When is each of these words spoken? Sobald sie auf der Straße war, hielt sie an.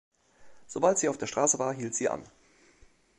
Sobald 0.65 0.97
sie 0.97 1.09
auf 1.09 1.19
der 1.19 1.27
Straße 1.27 1.59
war, 1.59 1.75
hielt 1.75 1.93
sie 1.93 2.09
an. 2.09 2.25